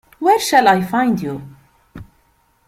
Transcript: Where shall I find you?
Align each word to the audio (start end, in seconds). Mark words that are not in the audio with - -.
Where 0.17 0.39
shall 0.39 0.67
I 0.67 0.81
find 0.81 1.21
you? 1.21 1.43